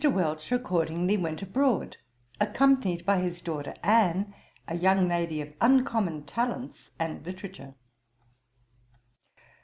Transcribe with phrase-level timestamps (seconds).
[0.03, 1.97] Welch accordingly went abroad,
[2.39, 4.33] accompanied by his daughter Anne,
[4.67, 7.75] a young lady of uncommon talents and literature.